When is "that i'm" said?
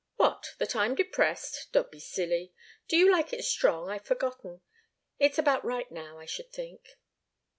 0.57-0.95